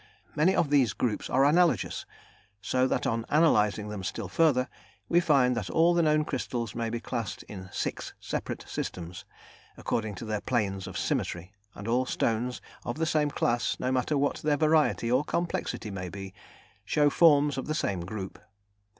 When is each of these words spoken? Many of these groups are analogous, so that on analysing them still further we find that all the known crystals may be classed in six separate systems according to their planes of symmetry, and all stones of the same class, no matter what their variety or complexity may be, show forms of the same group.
Many 0.35 0.55
of 0.55 0.71
these 0.71 0.93
groups 0.93 1.29
are 1.29 1.45
analogous, 1.45 2.07
so 2.59 2.87
that 2.87 3.05
on 3.05 3.23
analysing 3.29 3.89
them 3.89 4.03
still 4.03 4.27
further 4.27 4.67
we 5.07 5.19
find 5.19 5.55
that 5.55 5.69
all 5.69 5.93
the 5.93 6.01
known 6.01 6.25
crystals 6.25 6.73
may 6.73 6.89
be 6.89 6.99
classed 6.99 7.43
in 7.43 7.69
six 7.71 8.15
separate 8.19 8.65
systems 8.67 9.25
according 9.77 10.15
to 10.15 10.25
their 10.25 10.41
planes 10.41 10.87
of 10.87 10.97
symmetry, 10.97 11.53
and 11.75 11.87
all 11.87 12.07
stones 12.07 12.61
of 12.83 12.97
the 12.97 13.05
same 13.05 13.29
class, 13.29 13.79
no 13.79 13.91
matter 13.91 14.17
what 14.17 14.37
their 14.39 14.57
variety 14.57 15.11
or 15.11 15.23
complexity 15.23 15.91
may 15.91 16.09
be, 16.09 16.33
show 16.83 17.11
forms 17.11 17.55
of 17.55 17.67
the 17.67 17.75
same 17.75 17.99
group. 18.01 18.39